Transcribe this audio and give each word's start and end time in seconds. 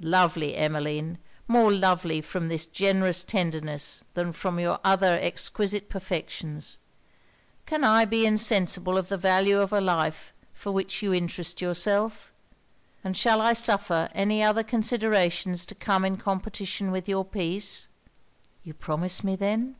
lovely 0.00 0.56
Emmeline! 0.56 1.16
more 1.46 1.70
lovely 1.72 2.20
from 2.20 2.48
this 2.48 2.66
generous 2.66 3.22
tenderness 3.22 4.02
than 4.14 4.32
from 4.32 4.58
your 4.58 4.80
other 4.82 5.16
exquisite 5.20 5.88
perfections; 5.88 6.78
can 7.66 7.84
I 7.84 8.04
be 8.04 8.26
insensible 8.26 8.98
of 8.98 9.06
the 9.08 9.16
value 9.16 9.60
of 9.60 9.72
a 9.72 9.80
life 9.80 10.32
for 10.52 10.72
which 10.72 11.04
you 11.04 11.14
interest 11.14 11.60
yourself? 11.60 12.32
and 13.04 13.16
shall 13.16 13.40
I 13.40 13.52
suffer 13.52 14.08
any 14.12 14.42
other 14.42 14.64
consideration 14.64 15.54
to 15.54 15.74
come 15.76 16.04
in 16.04 16.16
competition 16.16 16.90
with 16.90 17.08
your 17.08 17.24
peace?' 17.24 17.86
'You 18.64 18.74
promise 18.74 19.22
me 19.22 19.36
then?' 19.36 19.76